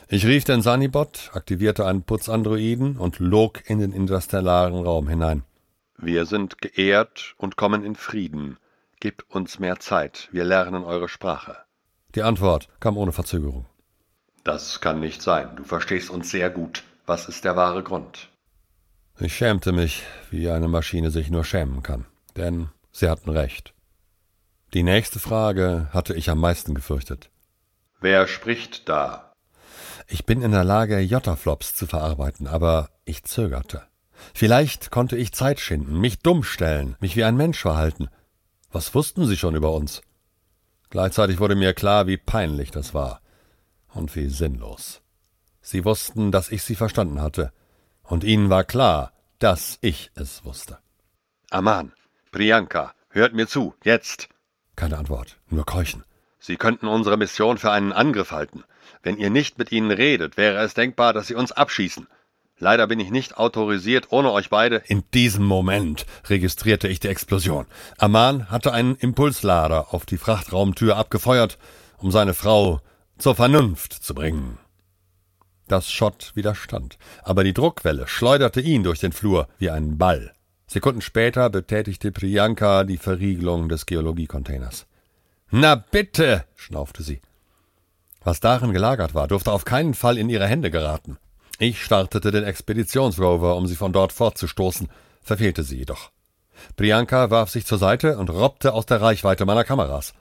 Ich 0.07 0.25
rief 0.25 0.45
den 0.45 0.63
Sanibot, 0.63 1.33
aktivierte 1.33 1.85
einen 1.85 2.05
Putzandroiden 2.05 2.97
und 2.97 3.19
log 3.19 3.69
in 3.69 3.81
den 3.81 3.91
interstellaren 3.91 4.85
Raum 4.85 5.09
hinein. 5.09 5.43
Wir 5.99 6.27
sind 6.27 6.63
geehrt 6.63 7.35
und 7.39 7.57
kommen 7.57 7.85
in 7.85 7.97
Frieden. 7.97 8.59
Gib 9.01 9.25
uns 9.31 9.59
mehr 9.59 9.81
Zeit, 9.81 10.29
wir 10.31 10.45
lernen 10.45 10.85
eure 10.85 11.09
Sprache. 11.09 11.57
Die 12.15 12.23
Antwort 12.23 12.69
kam 12.79 12.97
ohne 12.97 13.11
Verzögerung. 13.11 13.67
Das 14.45 14.83
kann 14.83 15.01
nicht 15.01 15.23
sein. 15.23 15.57
Du 15.57 15.65
verstehst 15.65 16.11
uns 16.11 16.31
sehr 16.31 16.51
gut. 16.51 16.85
Was 17.07 17.29
ist 17.29 17.45
der 17.45 17.57
wahre 17.57 17.83
Grund? 17.83 18.29
Ich 19.19 19.35
schämte 19.35 19.73
mich, 19.73 20.03
wie 20.31 20.51
eine 20.51 20.69
Maschine 20.69 21.11
sich 21.11 21.31
nur 21.31 21.45
schämen 21.45 21.83
kann. 21.83 22.05
Denn 22.37 22.69
sie 22.93 23.09
hatten 23.09 23.31
recht. 23.31 23.73
Die 24.75 24.83
nächste 24.83 25.19
Frage 25.19 25.89
hatte 25.93 26.15
ich 26.15 26.29
am 26.29 26.41
meisten 26.41 26.75
gefürchtet. 26.75 27.31
Wer 28.01 28.27
spricht 28.27 28.89
da? 28.89 29.33
Ich 30.09 30.27
bin 30.27 30.43
in 30.43 30.51
der 30.51 30.65
Lage, 30.65 30.99
Jottaflops 30.99 31.75
zu 31.75 31.87
verarbeiten, 31.87 32.47
aber 32.47 32.91
ich 33.07 33.25
zögerte. 33.25 33.83
Vielleicht 34.35 34.91
konnte 34.91 35.17
ich 35.17 35.33
Zeit 35.33 35.59
schinden, 35.59 35.99
mich 35.99 36.19
dumm 36.19 36.43
stellen, 36.43 36.97
mich 37.01 37.17
wie 37.17 37.25
ein 37.25 37.37
Mensch 37.37 37.61
verhalten. 37.61 38.09
Was 38.73 38.95
wussten 38.95 39.27
sie 39.27 39.39
schon 39.39 39.55
über 39.55 39.73
uns? 39.73 40.03
Gleichzeitig 40.91 41.39
wurde 41.39 41.55
mir 41.55 41.73
klar, 41.73 42.07
wie 42.07 42.19
peinlich 42.19 42.71
das 42.71 42.93
war 42.93 43.23
und 43.95 44.15
wie 44.17 44.29
sinnlos. 44.29 45.01
Sie 45.61 45.85
wussten, 45.85 46.31
dass 46.31 46.51
ich 46.51 46.63
sie 46.63 46.75
verstanden 46.75 47.21
hatte, 47.21 47.53
und 48.03 48.23
ihnen 48.23 48.51
war 48.51 48.65
klar, 48.65 49.13
dass 49.39 49.79
ich 49.81 50.11
es 50.15 50.45
wusste. 50.45 50.79
Aman, 51.51 51.93
Priyanka, 52.33 52.95
hört 53.09 53.35
mir 53.35 53.47
zu, 53.47 53.75
jetzt. 53.83 54.29
Keine 54.77 54.99
Antwort, 54.99 55.39
nur 55.49 55.65
Keuchen. 55.65 56.05
Sie 56.39 56.57
könnten 56.57 56.89
unsere 56.89 57.17
Mission 57.17 57.57
für 57.57 57.71
einen 57.71 57.93
Angriff 57.93 58.31
halten. 58.31 58.65
Wenn 59.03 59.17
ihr 59.17 59.31
nicht 59.31 59.57
mit 59.59 59.73
ihnen 59.73 59.91
redet, 59.91 60.37
wäre 60.37 60.63
es 60.63 60.75
denkbar, 60.75 61.13
dass 61.13 61.29
sie 61.29 61.35
uns 61.35 61.53
abschießen. 61.53 62.07
Leider 62.59 62.87
bin 62.87 63.01
ich 63.01 63.11
nicht 63.11 63.37
autorisiert, 63.37 64.07
ohne 64.11 64.31
euch 64.31 64.49
beide. 64.49 64.83
In 64.87 65.03
diesem 65.13 65.45
Moment 65.45 66.07
registrierte 66.29 66.87
ich 66.89 67.01
die 67.01 67.09
Explosion. 67.09 67.67
Aman 67.99 68.51
hatte 68.51 68.73
einen 68.73 68.95
Impulslader 68.97 69.93
auf 69.93 70.07
die 70.07 70.19
Frachtraumtür 70.19 70.97
abgefeuert, 70.97 71.59
um 71.99 72.11
seine 72.11 72.35
Frau 72.35 72.81
zur 73.19 73.35
Vernunft 73.35 73.93
zu 73.93 74.15
bringen. 74.15 74.59
Das 75.69 75.91
Schott 75.91 76.33
widerstand, 76.35 76.99
aber 77.23 77.43
die 77.43 77.55
Druckwelle 77.55 78.07
schleuderte 78.07 78.61
ihn 78.61 78.83
durch 78.83 79.01
den 79.01 79.13
Flur 79.13 79.49
wie 79.59 79.71
ein 79.71 79.97
Ball. 79.97 80.35
Sekunden 80.67 81.01
später 81.01 81.51
betätigte 81.51 82.13
Priyanka 82.13 82.85
die 82.85 82.99
Verriegelung 82.99 83.69
des 83.69 83.87
Geologiecontainers. 83.87 84.87
Na 85.51 85.75
bitte, 85.75 86.45
schnaufte 86.57 87.03
sie. 87.03 87.21
Was 88.23 88.41
darin 88.41 88.73
gelagert 88.73 89.15
war, 89.15 89.29
durfte 89.29 89.53
auf 89.53 89.65
keinen 89.65 89.95
Fall 89.95 90.19
in 90.19 90.29
ihre 90.29 90.47
Hände 90.47 90.71
geraten. 90.71 91.19
Ich 91.59 91.83
startete 91.85 92.31
den 92.31 92.45
Expeditionsrover, 92.45 93.57
um 93.57 93.67
sie 93.67 93.77
von 93.77 93.93
dort 93.93 94.13
fortzustoßen, 94.13 94.89
verfehlte 95.23 95.63
sie 95.63 95.79
jedoch. 95.79 96.11
Priyanka 96.77 97.31
warf 97.31 97.51
sich 97.51 97.67
zur 97.67 97.79
Seite 97.79 98.19
und 98.19 98.31
robbte 98.31 98.73
aus 98.73 98.87
der 98.87 99.01
Reichweite 99.01 99.45
meiner 99.45 99.65
Kameras. 99.65 100.15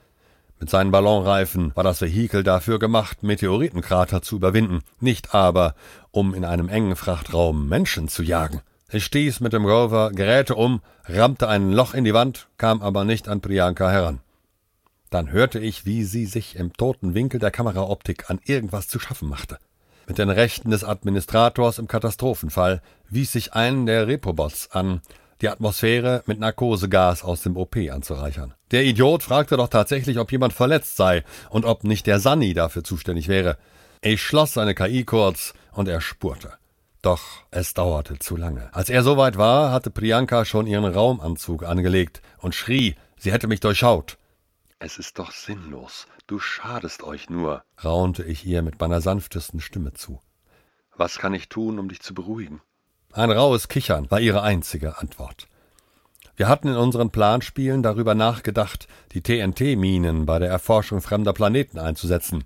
Mit 0.64 0.70
seinen 0.70 0.92
Ballonreifen 0.92 1.74
war 1.76 1.84
das 1.84 2.00
Vehikel 2.00 2.42
dafür 2.42 2.80
gemacht, 2.80 3.22
Meteoritenkrater 3.22 4.22
zu 4.22 4.38
überwinden, 4.38 4.80
nicht 5.02 5.36
aber, 5.36 5.76
um 6.12 6.34
in 6.34 6.46
einem 6.46 6.70
engen 6.70 6.96
Frachtraum 6.96 7.68
Menschen 7.68 8.08
zu 8.08 8.24
jagen. 8.24 8.62
Ich 8.90 9.04
stieß 9.04 9.42
mit 9.42 9.52
dem 9.52 9.66
Rover 9.66 10.12
Geräte 10.12 10.56
um, 10.56 10.80
rammte 11.04 11.50
ein 11.50 11.74
Loch 11.74 11.94
in 11.94 12.06
die 12.06 12.14
Wand, 12.14 12.48
kam 12.58 12.82
aber 12.82 13.04
nicht 13.04 13.28
an 13.28 13.42
Priyanka 13.42 13.90
heran. 13.90 14.22
Dann 15.10 15.34
hörte 15.34 15.60
ich, 15.60 15.86
wie 15.86 16.06
sie 16.06 16.26
sich 16.26 16.56
im 16.56 16.72
toten 16.72 17.14
Winkel 17.14 17.42
der 17.42 17.52
Kameraoptik 17.52 18.30
an 18.30 18.40
irgendwas 18.46 18.88
zu 18.88 19.00
schaffen 19.00 19.28
machte. 19.28 19.58
Mit 20.08 20.18
den 20.18 20.30
Rechten 20.30 20.72
des 20.72 20.86
Administrators 20.86 21.78
im 21.78 21.90
Katastrophenfall 21.90 22.82
wies 23.10 23.34
sich 23.34 23.52
einen 23.52 23.86
der 23.86 24.08
Repobots 24.08 24.72
an, 24.72 25.02
die 25.44 25.50
Atmosphäre 25.50 26.24
mit 26.26 26.40
Narkosegas 26.40 27.24
aus 27.24 27.44
dem 27.44 27.58
OP 27.58 27.76
anzureichern. 27.76 28.54
Der 28.72 28.86
Idiot 28.86 29.24
fragte 29.24 29.58
doch 29.58 29.68
tatsächlich, 29.68 30.18
ob 30.18 30.32
jemand 30.32 30.54
verletzt 30.54 30.96
sei 30.96 31.24
und 31.50 31.66
ob 31.66 31.84
nicht 31.84 32.08
der 32.08 32.20
Sunny 32.20 32.54
dafür 32.54 32.84
zuständig 32.84 33.28
wäre. 33.28 33.58
Ich 34.02 34.24
schloss 34.24 34.54
seine 34.54 34.74
KI 34.74 35.04
kurz 35.04 35.54
und 35.74 35.88
er 35.88 36.02
spurte. 36.02 36.54
Doch 37.02 37.22
es 37.52 37.74
dauerte 37.74 38.18
zu 38.20 38.38
lange. 38.38 38.74
Als 38.74 38.90
er 38.90 39.04
soweit 39.04 39.38
war, 39.38 39.72
hatte 39.72 39.92
Priyanka 39.92 40.46
schon 40.46 40.66
ihren 40.66 40.86
Raumanzug 40.86 41.64
angelegt 41.64 42.22
und 42.38 42.56
schrie, 42.56 42.96
sie 43.18 43.34
hätte 43.34 43.48
mich 43.48 43.60
durchschaut. 43.60 44.18
Es 44.80 44.98
ist 44.98 45.20
doch 45.20 45.32
sinnlos. 45.32 46.08
Du 46.26 46.40
schadest 46.40 47.04
euch 47.04 47.30
nur, 47.30 47.64
raunte 47.84 48.24
ich 48.24 48.46
ihr 48.46 48.62
mit 48.62 48.80
meiner 48.80 49.02
sanftesten 49.02 49.60
Stimme 49.60 49.92
zu. 49.92 50.22
Was 50.96 51.18
kann 51.18 51.34
ich 51.34 51.50
tun, 51.50 51.80
um 51.80 51.90
dich 51.90 52.00
zu 52.00 52.14
beruhigen? 52.14 52.62
Ein 53.16 53.30
rauhes 53.30 53.68
Kichern 53.68 54.10
war 54.10 54.20
ihre 54.20 54.42
einzige 54.42 54.98
Antwort. 54.98 55.48
Wir 56.36 56.48
hatten 56.48 56.68
in 56.68 56.76
unseren 56.76 57.12
Planspielen 57.12 57.84
darüber 57.84 58.16
nachgedacht, 58.16 58.88
die 59.12 59.22
TNT-Minen 59.22 60.26
bei 60.26 60.40
der 60.40 60.50
Erforschung 60.50 61.00
fremder 61.00 61.32
Planeten 61.32 61.78
einzusetzen 61.78 62.44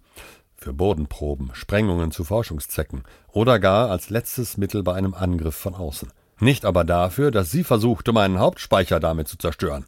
für 0.57 0.73
Bodenproben, 0.73 1.51
Sprengungen 1.53 2.11
zu 2.11 2.25
Forschungszwecken 2.25 3.03
oder 3.31 3.59
gar 3.59 3.89
als 3.89 4.09
letztes 4.09 4.57
Mittel 4.57 4.83
bei 4.83 4.93
einem 4.93 5.13
Angriff 5.13 5.55
von 5.55 5.73
außen. 5.73 6.11
Nicht 6.41 6.65
aber 6.65 6.83
dafür, 6.83 7.31
dass 7.31 7.49
sie 7.49 7.63
versuchte, 7.63 8.11
meinen 8.11 8.39
Hauptspeicher 8.39 8.99
damit 8.99 9.29
zu 9.29 9.37
zerstören. 9.37 9.85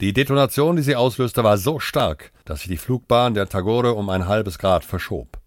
Die 0.00 0.12
Detonation, 0.12 0.76
die 0.76 0.82
sie 0.82 0.94
auslöste, 0.94 1.42
war 1.42 1.58
so 1.58 1.80
stark, 1.80 2.30
dass 2.44 2.60
ich 2.60 2.68
die 2.68 2.76
Flugbahn 2.76 3.34
der 3.34 3.48
Tagore 3.48 3.94
um 3.94 4.08
ein 4.10 4.28
halbes 4.28 4.58
Grad 4.58 4.84
verschob. 4.84 5.38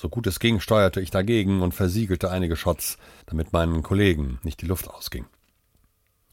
So 0.00 0.08
gut 0.08 0.28
es 0.28 0.38
ging, 0.38 0.60
steuerte 0.60 1.00
ich 1.00 1.10
dagegen 1.10 1.60
und 1.60 1.74
versiegelte 1.74 2.30
einige 2.30 2.54
Shots, 2.54 2.98
damit 3.26 3.52
meinen 3.52 3.82
Kollegen 3.82 4.38
nicht 4.44 4.62
die 4.62 4.66
Luft 4.66 4.88
ausging. 4.88 5.26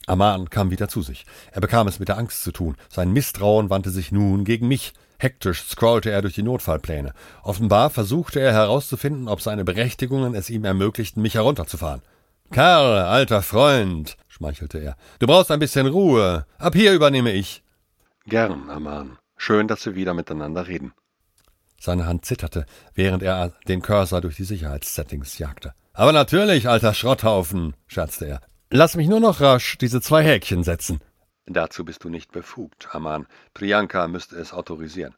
Aman 0.06 0.52
kam 0.52 0.70
wieder 0.70 0.88
zu 0.88 1.02
sich. 1.02 1.26
Er 1.52 1.62
bekam 1.62 1.88
es 1.88 1.98
mit 1.98 2.08
der 2.08 2.20
Angst 2.20 2.44
zu 2.44 2.52
tun. 2.52 2.78
Sein 2.90 3.12
Misstrauen 3.12 3.72
wandte 3.72 3.90
sich 3.90 4.12
nun 4.12 4.44
gegen 4.44 4.68
mich. 4.68 4.94
Hektisch 5.18 5.64
scrollte 5.64 6.12
er 6.12 6.22
durch 6.22 6.36
die 6.36 6.44
Notfallpläne. 6.44 7.14
Offenbar 7.42 7.90
versuchte 7.90 8.40
er 8.40 8.54
herauszufinden, 8.54 9.28
ob 9.28 9.42
seine 9.42 9.66
Berechtigungen 9.66 10.36
es 10.36 10.52
ihm 10.52 10.64
ermöglichten, 10.64 11.24
mich 11.24 11.34
herunterzufahren. 11.34 12.04
Karl, 12.52 13.00
alter 13.00 13.42
Freund, 13.42 14.16
schmeichelte 14.28 14.78
er, 14.78 14.96
du 15.18 15.26
brauchst 15.26 15.50
ein 15.50 15.58
bisschen 15.58 15.88
Ruhe. 15.88 16.46
Ab 16.60 16.76
hier 16.76 16.94
übernehme 16.94 17.32
ich. 17.32 17.64
Gern, 18.28 18.70
Aman. 18.70 19.18
Schön, 19.38 19.68
dass 19.68 19.84
wir 19.88 19.96
wieder 19.96 20.14
miteinander 20.14 20.68
reden. 20.68 20.94
Seine 21.80 22.06
Hand 22.06 22.26
zitterte, 22.26 22.66
während 22.94 23.24
er 23.24 23.54
den 23.68 23.82
Cursor 23.82 24.22
durch 24.22 24.36
die 24.36 24.44
Sicherheitssettings 24.44 25.38
jagte. 25.38 25.74
Aber 25.94 26.12
natürlich, 26.12 26.68
alter 26.68 26.94
Schrotthaufen, 26.94 27.76
scherzte 27.88 28.26
er. 28.26 28.42
Lass 28.70 28.96
mich 28.96 29.08
nur 29.08 29.20
noch 29.20 29.42
rasch 29.42 29.78
diese 29.78 30.02
zwei 30.02 30.24
Häkchen 30.24 30.64
setzen. 30.64 31.00
Dazu 31.46 31.86
bist 31.86 32.04
du 32.04 32.10
nicht 32.10 32.32
befugt, 32.32 32.88
Aman. 32.92 33.28
Priyanka 33.54 34.08
müsste 34.08 34.36
es 34.36 34.52
autorisieren. 34.52 35.14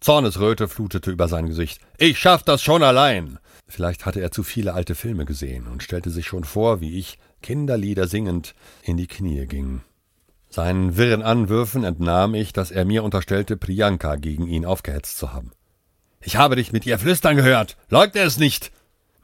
Zornesröte 0.00 0.68
flutete 0.68 1.10
über 1.10 1.28
sein 1.28 1.46
Gesicht. 1.46 1.80
Ich 1.98 2.18
schaff 2.18 2.42
das 2.42 2.62
schon 2.62 2.82
allein. 2.82 3.38
Vielleicht 3.66 4.06
hatte 4.06 4.20
er 4.20 4.30
zu 4.30 4.42
viele 4.42 4.74
alte 4.74 4.94
Filme 4.94 5.24
gesehen 5.24 5.66
und 5.66 5.82
stellte 5.82 6.10
sich 6.10 6.26
schon 6.26 6.44
vor, 6.44 6.80
wie 6.80 6.98
ich, 6.98 7.18
Kinderlieder 7.42 8.06
singend, 8.06 8.54
in 8.82 8.96
die 8.96 9.08
Knie 9.08 9.46
ging. 9.46 9.82
Seinen 10.48 10.96
wirren 10.96 11.22
Anwürfen 11.22 11.84
entnahm 11.84 12.34
ich, 12.34 12.52
dass 12.52 12.70
er 12.70 12.84
mir 12.84 13.04
unterstellte, 13.04 13.56
Priyanka 13.56 14.16
gegen 14.16 14.46
ihn 14.46 14.64
aufgehetzt 14.64 15.18
zu 15.18 15.32
haben. 15.32 15.52
Ich 16.20 16.36
habe 16.36 16.56
dich 16.56 16.72
mit 16.72 16.84
ihr 16.86 16.98
flüstern 16.98 17.36
gehört. 17.36 17.76
Leugne 17.88 18.20
es 18.20 18.38
nicht. 18.38 18.72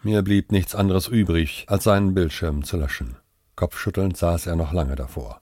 Mir 0.02 0.22
blieb 0.22 0.52
nichts 0.52 0.74
anderes 0.74 1.08
übrig, 1.08 1.64
als 1.68 1.84
seinen 1.84 2.14
Bildschirm 2.14 2.64
zu 2.64 2.76
löschen. 2.76 3.16
Kopfschüttelnd 3.56 4.16
saß 4.16 4.46
er 4.46 4.56
noch 4.56 4.72
lange 4.72 4.96
davor. 4.96 5.40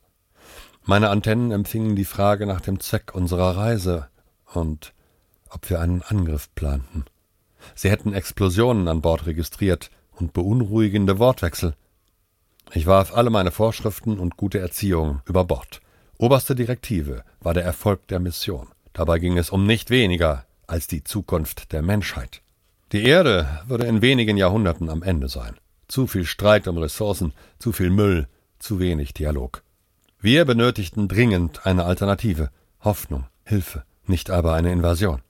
Meine 0.85 1.11
Antennen 1.11 1.51
empfingen 1.51 1.97
die 1.97 2.05
Frage 2.05 2.47
nach 2.47 2.61
dem 2.61 2.81
Zweck 2.81 3.15
unserer 3.15 3.57
Reise 3.57 4.09
und 4.53 4.95
ob 5.51 5.69
wir 5.71 5.81
einen 5.81 6.03
Angriff 6.03 6.53
planten. 6.55 7.05
Sie 7.75 7.91
hätten 7.91 8.15
Explosionen 8.15 8.89
an 8.89 9.01
Bord 9.01 9.27
registriert 9.27 9.91
und 10.13 10.33
beunruhigende 10.33 11.19
Wortwechsel. 11.19 11.75
Ich 12.73 12.87
warf 12.87 13.15
alle 13.15 13.31
meine 13.31 13.51
Vorschriften 13.51 14.19
und 14.19 14.37
gute 14.37 14.59
Erziehung 14.59 15.21
über 15.27 15.45
Bord. 15.45 15.81
Oberste 16.19 16.55
Direktive 16.55 17.25
war 17.41 17.55
der 17.55 17.65
Erfolg 17.65 18.07
der 18.09 18.21
Mission. 18.21 18.69
Dabei 18.93 19.19
ging 19.19 19.39
es 19.39 19.51
um 19.51 19.67
nicht 19.67 19.91
weniger 19.91 20.47
als 20.67 20.87
die 20.87 21.05
Zukunft 21.05 21.73
der 21.73 21.83
Menschheit. 21.83 22.43
Die 22.93 23.05
Erde 23.05 23.61
würde 23.67 23.87
in 23.87 24.03
wenigen 24.03 24.37
Jahrhunderten 24.37 24.91
am 24.91 25.03
Ende 25.03 25.29
sein. 25.29 25.57
Zu 25.89 26.07
viel 26.07 26.25
Streit 26.25 26.69
um 26.69 26.79
Ressourcen, 26.79 27.33
zu 27.59 27.73
viel 27.73 27.91
Müll, 27.91 28.29
zu 28.59 28.79
wenig 28.79 29.15
Dialog. 29.15 29.63
Wir 30.21 30.45
benötigten 30.45 31.09
dringend 31.09 31.67
eine 31.67 31.85
Alternative, 31.85 32.51
Hoffnung, 32.81 33.27
Hilfe, 33.45 33.85
nicht 34.07 34.31
aber 34.31 34.55
eine 34.55 34.73
Invasion. 34.73 35.23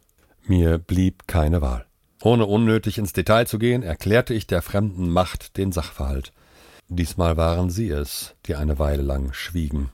Mir 0.44 0.78
blieb 0.78 1.26
keine 1.26 1.62
Wahl. 1.62 1.86
Ohne 2.22 2.46
unnötig 2.46 2.98
ins 2.98 3.12
Detail 3.12 3.46
zu 3.46 3.58
gehen, 3.58 3.82
erklärte 3.82 4.34
ich 4.34 4.46
der 4.46 4.62
fremden 4.62 5.08
Macht 5.10 5.56
den 5.56 5.72
Sachverhalt. 5.72 6.32
Diesmal 6.88 7.36
waren 7.36 7.70
sie 7.70 7.90
es, 7.90 8.34
die 8.46 8.54
eine 8.54 8.78
Weile 8.78 9.02
lang 9.02 9.32
schwiegen. 9.32 9.90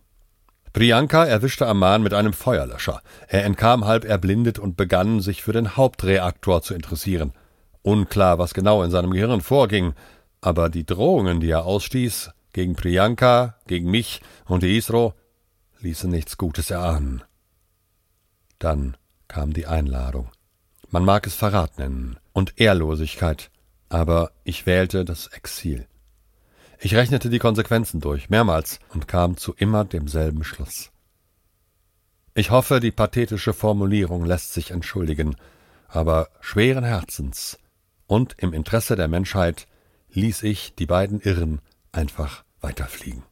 Priyanka 0.78 1.24
erwischte 1.24 1.66
Aman 1.66 2.04
mit 2.04 2.14
einem 2.14 2.32
Feuerlöscher. 2.32 3.02
Er 3.26 3.44
entkam 3.44 3.84
halb 3.84 4.04
erblindet 4.04 4.60
und 4.60 4.76
begann, 4.76 5.20
sich 5.20 5.42
für 5.42 5.52
den 5.52 5.76
Hauptreaktor 5.76 6.62
zu 6.62 6.72
interessieren. 6.72 7.32
Unklar, 7.82 8.38
was 8.38 8.54
genau 8.54 8.84
in 8.84 8.92
seinem 8.92 9.10
Gehirn 9.10 9.40
vorging, 9.40 9.94
aber 10.40 10.68
die 10.68 10.86
Drohungen, 10.86 11.40
die 11.40 11.50
er 11.50 11.64
ausstieß, 11.64 12.30
gegen 12.52 12.76
Priyanka, 12.76 13.56
gegen 13.66 13.90
mich 13.90 14.20
und 14.44 14.62
die 14.62 14.76
Isro, 14.76 15.14
ließen 15.80 16.08
nichts 16.08 16.36
Gutes 16.36 16.70
erahnen. 16.70 17.24
Dann 18.60 18.96
kam 19.26 19.52
die 19.52 19.66
Einladung. 19.66 20.30
Man 20.90 21.04
mag 21.04 21.26
es 21.26 21.34
Verrat 21.34 21.80
nennen 21.80 22.18
und 22.32 22.60
Ehrlosigkeit, 22.60 23.50
aber 23.88 24.30
ich 24.44 24.64
wählte 24.64 25.04
das 25.04 25.26
Exil. 25.26 25.88
Ich 26.80 26.94
rechnete 26.94 27.28
die 27.28 27.40
Konsequenzen 27.40 28.00
durch, 28.00 28.30
mehrmals, 28.30 28.78
und 28.94 29.08
kam 29.08 29.36
zu 29.36 29.52
immer 29.54 29.84
demselben 29.84 30.44
Schluss. 30.44 30.90
Ich 32.34 32.52
hoffe, 32.52 32.78
die 32.78 32.92
pathetische 32.92 33.52
Formulierung 33.52 34.24
lässt 34.24 34.54
sich 34.54 34.70
entschuldigen, 34.70 35.34
aber 35.88 36.28
schweren 36.40 36.84
Herzens 36.84 37.58
und 38.06 38.36
im 38.38 38.52
Interesse 38.52 38.94
der 38.94 39.08
Menschheit 39.08 39.66
ließ 40.12 40.44
ich 40.44 40.74
die 40.76 40.86
beiden 40.86 41.20
Irren 41.20 41.60
einfach 41.90 42.44
weiterfliegen. 42.60 43.24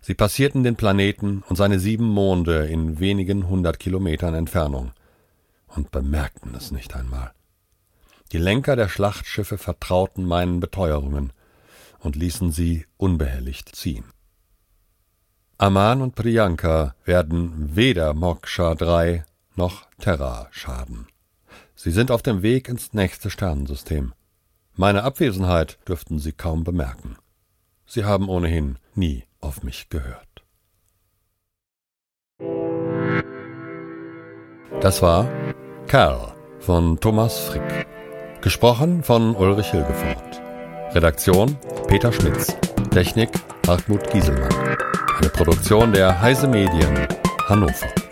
Sie 0.00 0.14
passierten 0.14 0.62
den 0.62 0.76
Planeten 0.76 1.42
und 1.46 1.56
seine 1.56 1.78
sieben 1.78 2.08
Monde 2.08 2.66
in 2.66 3.00
wenigen 3.00 3.48
hundert 3.48 3.78
Kilometern 3.78 4.32
Entfernung 4.32 4.92
und 5.66 5.90
bemerkten 5.90 6.54
es 6.54 6.70
nicht 6.70 6.96
einmal. 6.96 7.32
Die 8.32 8.38
Lenker 8.38 8.76
der 8.76 8.88
Schlachtschiffe 8.88 9.58
vertrauten 9.58 10.24
meinen 10.24 10.60
Beteuerungen 10.60 11.32
und 11.98 12.16
ließen 12.16 12.52
sie 12.52 12.86
unbehelligt 12.96 13.74
ziehen. 13.74 14.04
Aman 15.56 16.02
und 16.02 16.14
Priyanka 16.14 16.94
werden 17.04 17.74
weder 17.74 18.14
Moksha 18.14 18.74
3 18.74 19.24
noch 19.56 19.88
Terra 19.98 20.48
schaden. 20.52 21.08
Sie 21.74 21.90
sind 21.90 22.10
auf 22.10 22.22
dem 22.22 22.42
Weg 22.42 22.68
ins 22.68 22.92
nächste 22.92 23.30
Sternensystem. 23.30 24.12
Meine 24.74 25.02
Abwesenheit 25.02 25.78
dürften 25.88 26.20
Sie 26.20 26.32
kaum 26.32 26.62
bemerken. 26.62 27.16
Sie 27.86 28.04
haben 28.04 28.28
ohnehin 28.28 28.78
nie 28.94 29.24
auf 29.40 29.64
mich 29.64 29.88
gehört. 29.88 30.28
Das 34.80 35.02
war 35.02 35.28
Kerl 35.88 36.34
von 36.60 37.00
Thomas 37.00 37.38
Frick. 37.38 37.86
Gesprochen 38.40 39.02
von 39.02 39.34
Ulrich 39.34 39.72
Hilgefort. 39.72 40.47
Redaktion 40.94 41.56
Peter 41.86 42.10
Schmitz. 42.12 42.56
Technik 42.90 43.28
Hartmut 43.66 44.10
Gieselmann. 44.10 44.48
Eine 45.18 45.28
Produktion 45.28 45.92
der 45.92 46.20
Heise 46.20 46.48
Medien 46.48 47.06
Hannover. 47.46 48.07